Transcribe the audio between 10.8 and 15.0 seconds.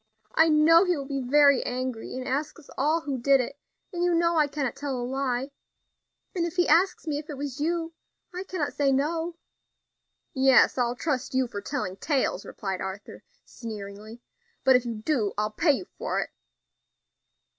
trust you for telling tales," replied Arthur, sneeringly; "but if you